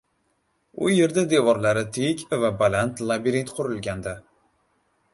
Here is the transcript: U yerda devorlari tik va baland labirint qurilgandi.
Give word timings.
U 0.85 0.89
yerda 0.93 1.25
devorlari 1.33 1.85
tik 1.99 2.25
va 2.45 2.51
baland 2.65 3.07
labirint 3.13 3.57
qurilgandi. 3.61 4.19